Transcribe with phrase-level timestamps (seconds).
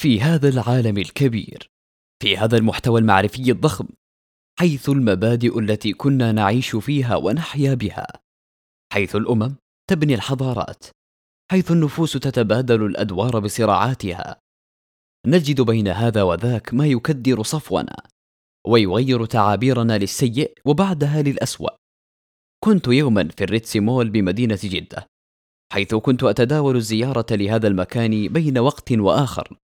[0.00, 1.70] في هذا العالم الكبير
[2.22, 3.88] في هذا المحتوى المعرفي الضخم
[4.58, 8.06] حيث المبادئ التي كنا نعيش فيها ونحيا بها
[8.92, 9.56] حيث الأمم
[9.90, 10.84] تبني الحضارات
[11.50, 14.40] حيث النفوس تتبادل الأدوار بصراعاتها.
[15.26, 17.96] نجد بين هذا وذاك ما يكدر صفونا
[18.66, 21.70] ويغير تعابيرنا للسيء وبعدها للأسوأ.
[22.64, 25.06] كنت يوما في الريتس مول بمدينة جدة
[25.72, 29.58] حيث كنت أتداول الزيارة لهذا المكان بين وقت وآخر.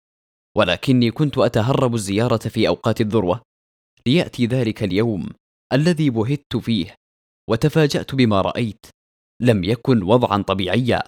[0.56, 3.42] ولكني كنت أتهرب الزيارة في أوقات الذروة.
[4.06, 5.28] ليأتي ذلك اليوم
[5.72, 6.94] الذي بهت فيه
[7.50, 8.86] وتفاجأت بما رأيت
[9.42, 11.02] لم يكن وضعا طبيعيا.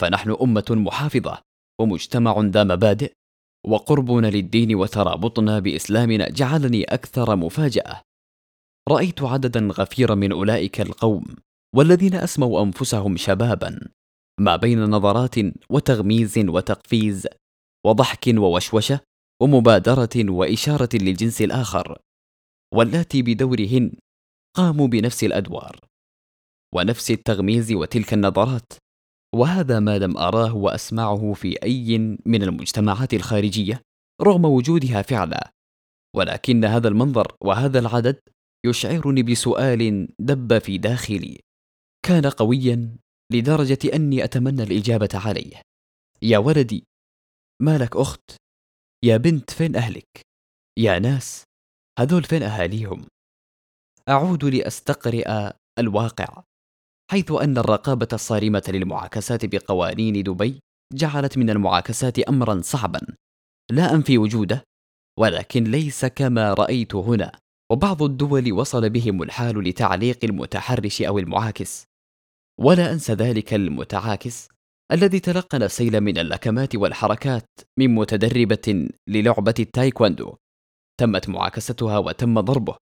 [0.00, 1.42] فنحن أمة محافظة
[1.80, 3.12] ومجتمع ذا مبادئ
[3.66, 8.02] وقربنا للدين وترابطنا باسلامنا جعلني أكثر مفاجأة.
[8.88, 11.24] رأيت عددا غفيرا من أولئك القوم
[11.76, 13.88] والذين أسموا أنفسهم شبابا.
[14.40, 15.34] ما بين نظرات
[15.70, 17.26] وتغميز وتقفيز
[17.88, 19.00] وضحك ووشوشة
[19.42, 21.98] ومبادرة وإشارة للجنس الآخر.
[22.74, 23.92] واللاتي بدورهن
[24.56, 25.80] قاموا بنفس الأدوار.
[26.74, 28.72] ونفس التغميز وتلك النظرات.
[29.34, 33.82] وهذا ما لم أراه وأسمعه في أي من المجتمعات الخارجية
[34.22, 35.50] رغم وجودها فعلا.
[36.16, 38.20] ولكن هذا المنظر وهذا العدد
[38.66, 41.40] يشعرني بسؤال دب في داخلي.
[42.06, 42.96] كان قويا
[43.32, 45.62] لدرجة أني أتمنى الإجابة عليه.
[46.22, 46.84] يا ولدي
[47.62, 48.36] ما لك أخت؟
[49.04, 50.20] يا بنت فين أهلك؟
[50.78, 51.44] يا ناس
[51.98, 53.06] هذول فين أهاليهم؟
[54.08, 56.42] أعود لأستقرئ الواقع
[57.10, 60.60] حيث أن الرقابة الصارمة للمعاكسات بقوانين دبي
[60.92, 63.00] جعلت من المعاكسات امرا صعبا
[63.70, 64.64] لا أنفي وجوده
[65.18, 67.32] ولكن ليس كما رأيت هنا
[67.72, 71.84] وبعض الدول وصل بهم الحال لتعليق المتحرش أو المعاكس
[72.60, 74.48] ولا انسى ذلك المتعاكس
[74.92, 77.48] الذي تلقن السيل من اللكمات والحركات
[77.78, 80.36] من متدربة للعبة التايكواندو.
[81.00, 82.76] تمت معاكستها وتم ضربه.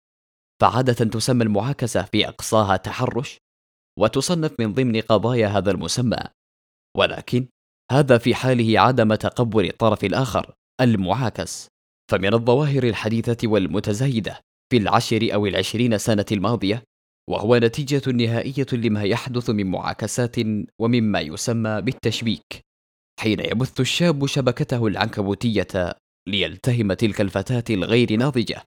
[0.60, 3.38] فعادة تسمى المعاكسة في أقصاها تحرش
[3.98, 6.18] وتصنف من ضمن قضايا هذا المسمى.
[6.96, 7.46] ولكن
[7.92, 11.68] هذا في حاله عدم تقبل الطرف الآخر المعاكس.
[12.10, 14.40] فمن الظواهر الحديثة والمتزايدة
[14.72, 16.82] في العشر أو العشرين سنة الماضية
[17.30, 20.36] وهو نتيجة نهائية لما يحدث من معاكسات
[20.78, 22.60] ومما يسمى بالتشبيك
[23.20, 25.96] حين يبث الشاب شبكته العنكبوتية
[26.28, 28.62] ليلتهم تلك الفتاة الغير ناضجة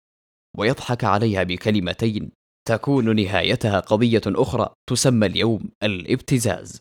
[0.58, 2.32] ويضحك عليها بكلمتين
[2.68, 6.80] تكون نهايتها قضية أخرى تسمى اليوم الابتزاز.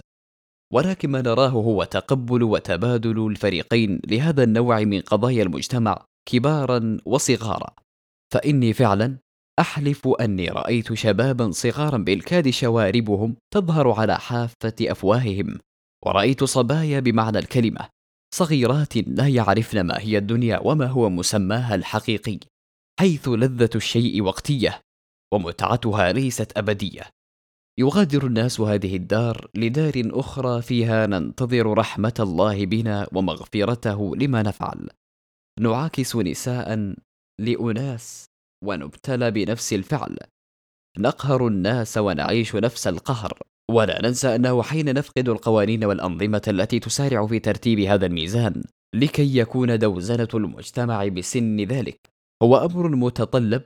[0.73, 7.75] ولكن ما نراه هو تقبل وتبادل الفريقين لهذا النوع من قضايا المجتمع كبارا وصغارا.
[8.33, 9.19] فإني فعلا
[9.61, 15.59] أحلف أني رأيت شبابا صغارا بالكاد شواربهم تظهر على حافة أفواههم
[16.07, 17.89] ورأيت صبايا بمعنى الكلمة
[18.35, 22.39] صغيرات لا يعرفن ما هي الدنيا وما هو مسماها الحقيقي
[23.01, 24.81] حيث لذة الشيء وقتية
[25.35, 27.03] ومتعتها ليست أبدية.
[27.79, 34.89] يغادر الناس هذه الدار لدار أخرى فيها ننتظر رحمة الله بنا ومغفرته لما نفعل.
[35.61, 36.95] نعاكس نساء
[37.41, 38.27] لأناس
[38.65, 40.17] ونبتلى بنفس الفعل.
[40.99, 43.39] نقهر الناس ونعيش نفس القهر.
[43.71, 48.63] ولا ننسى أنه حين نفقد القوانين والأنظمة التي تسارع في ترتيب هذا الميزان
[48.95, 52.01] لكي يكون دوزنة المجتمع بسن ذلك.
[52.43, 53.63] هو أمر متطلب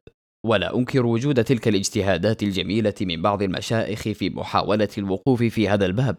[0.47, 6.19] ولا أنكر وجود تلك الاجتهادات الجميلة من بعض المشائخ في محاولة الوقوف في هذا الباب.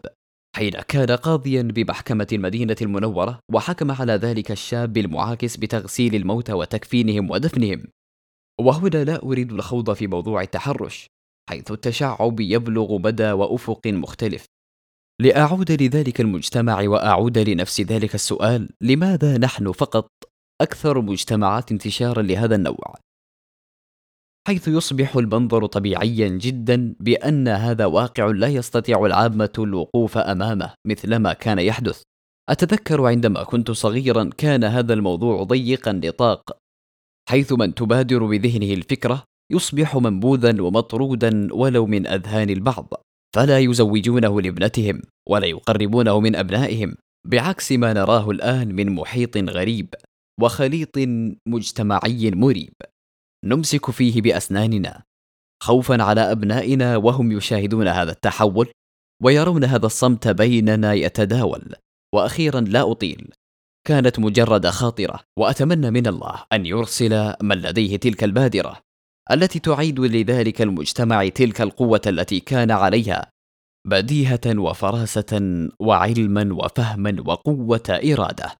[0.56, 7.84] حين كان قاضيا بمحكمة المدينة المنورة وحكم على ذلك الشاب المعاكس بتغسيل الموتى وتكفينهم ودفنهم.
[8.60, 11.06] وهنا لا أريد الخوض في موضوع التحرش
[11.50, 14.44] حيث التشعب يبلغ مدى وأفق مختلف.
[15.20, 20.08] لأعود لذلك المجتمع وأعود لنفس ذلك السؤال لماذا نحن فقط
[20.60, 22.94] أكثر مجتمعات انتشارا لهذا النوع؟
[24.48, 31.58] حيث يصبح المنظر طبيعيا جدا بأن هذا واقع لا يستطيع العامة الوقوف أمامه مثلما كان
[31.58, 32.02] يحدث.
[32.50, 36.59] أتذكر عندما كنت صغيرا كان هذا الموضوع ضيق النطاق
[37.30, 42.94] حيث من تبادر بذهنه الفكرة يصبح منبوذا ومطرودا ولو من أذهان البعض
[43.36, 46.96] فلا يزوجونه لابنتهم ولا يقربونه من أبنائهم
[47.26, 49.94] بعكس ما نراه الآن من محيط غريب
[50.40, 50.98] وخليط
[51.48, 52.74] مجتمعي مريب.
[53.44, 55.02] نمسك فيه بأسناننا
[55.62, 58.68] خوفا على أبنائنا وهم يشاهدون هذا التحول
[59.22, 61.74] ويرون هذا الصمت بيننا يتداول.
[62.14, 63.30] وأخيرا لا أطيل
[63.86, 68.80] كانت مجرد خاطرة وأتمنى من الله أن يرسل من لديه تلك البادرة
[69.30, 73.30] التي تعيد لذلك المجتمع تلك القوة التي كان عليها
[73.86, 78.56] بديهة وفراسة وعلما وفهما وقوة إرادة.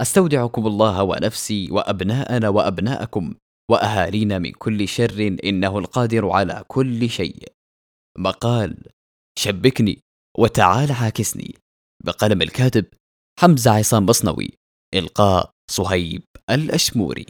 [0.00, 3.34] أستودعكم الله ونفسي وأبناءنا وأبناءكم
[3.70, 7.48] وأهالينا من كل شر إنه القادر على كل شيء.
[8.18, 8.76] مقال
[9.38, 9.98] شبكني
[10.38, 11.54] وتعال عاكسني.
[12.04, 12.84] بقلم الكاتب
[13.40, 14.50] حمزة عصام مصنوي
[14.94, 17.26] إلقاء صهيب الأشموري.